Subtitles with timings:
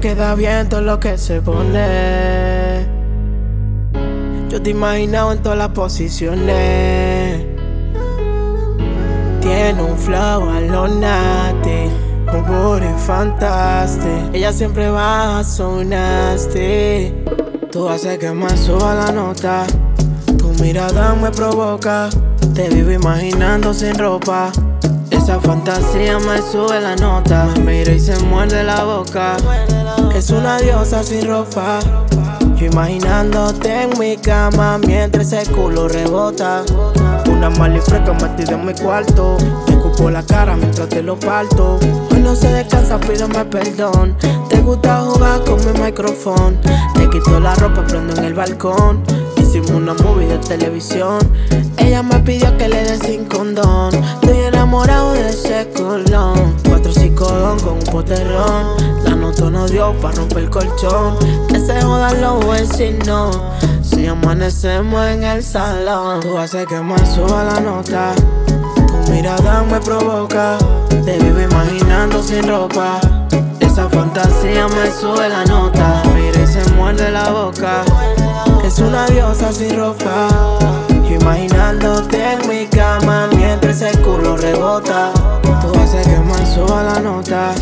[0.00, 2.86] queda bien todo lo que se pone.
[4.48, 7.44] Yo te he imaginado en todas las posiciones.
[9.42, 11.90] Tiene un flow a lo nati,
[12.32, 14.34] un booty fantastic.
[14.34, 15.42] Ella siempre va
[15.84, 17.14] nasty.
[17.70, 19.66] Tú haces que me suba la nota.
[20.38, 22.08] Tu mirada me provoca.
[22.54, 24.50] Te vivo imaginando sin ropa.
[25.22, 27.46] Esa fantasía me sube la nota.
[27.56, 29.36] Me mira y se muerde la boca.
[30.14, 31.78] Es una diosa sin ropa.
[32.56, 36.62] Yo imaginándote en mi cama mientras ese culo rebota.
[37.30, 39.36] Una malifreca metida en mi cuarto.
[39.66, 41.78] Te cupo la cara mientras te lo parto.
[42.10, 44.16] Hoy no se descansa, pídeme perdón.
[44.48, 46.58] Te gusta jugar con mi micrófono.
[46.94, 49.02] Te quito la ropa, prendo en el balcón.
[49.36, 51.18] Hicimos una movie de televisión.
[51.76, 53.90] Ella me pidió que le dé sin condón.
[59.04, 61.18] La nota no dio para romper el colchón.
[61.48, 63.38] Que se jodan los vecinos.
[63.82, 68.12] Si amanecemos en el salón, tú haces que me suba la nota.
[68.46, 70.56] Tu mirada me provoca.
[70.88, 73.00] Te vivo imaginando sin ropa.
[73.60, 76.02] Esa fantasía me sube la nota.
[76.14, 77.82] Mira y se muerde la boca.
[78.64, 80.28] Es una diosa sin ropa.
[81.06, 85.12] Imaginándote en mi cama mientras ese culo rebota.
[85.42, 87.52] Tú haces que me suba la nota.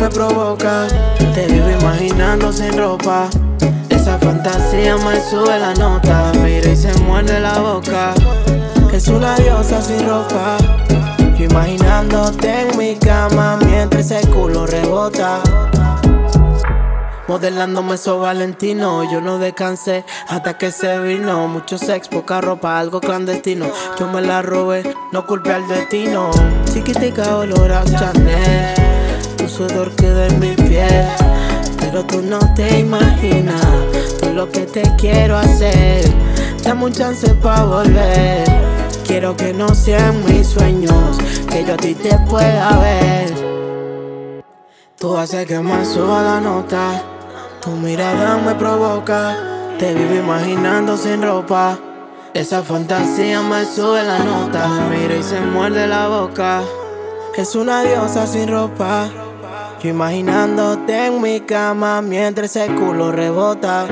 [0.00, 0.08] Me.
[1.34, 3.28] Te vivo imaginando sin ropa.
[3.90, 6.32] Esa fantasía me sube la nota.
[6.42, 8.14] Mira y se muerde la boca.
[8.92, 10.56] Es una diosa sin ropa.
[11.38, 15.42] Yo imaginándote en mi cama mientras ese culo rebota.
[17.28, 21.46] Modelándome so Valentino, yo no descansé hasta que se vino.
[21.46, 23.66] Mucho sex, poca ropa, algo clandestino.
[23.98, 26.30] Yo me la robé, no culpe al destino.
[26.72, 28.89] Chiquitica olor a Chanel,
[29.84, 30.40] tu sudor queda en.
[31.80, 33.60] Pero tú no te imaginas
[34.20, 36.04] todo lo que te quiero hacer.
[36.62, 38.44] Dame un chance pa' volver.
[39.04, 41.18] Quiero que no sean mis sueños,
[41.48, 44.44] que yo a ti te pueda ver.
[44.98, 47.02] Tú haces que me suba la nota.
[47.62, 49.36] Tu mirada me provoca.
[49.78, 51.78] Te vivo imaginando sin ropa.
[52.34, 54.68] Esa fantasía me sube la nota.
[54.90, 56.62] Mira y se muerde la boca.
[57.36, 59.08] Es una diosa sin ropa.
[59.82, 63.86] Yo imaginándote en mi cama mientras ese culo rebota.